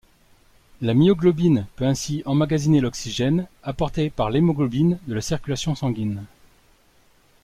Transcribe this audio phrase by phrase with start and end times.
[0.81, 6.25] La myoglobine peut ainsi emmagasiner l'oxygène apporté par l'hémoglobine de la circulation sanguine.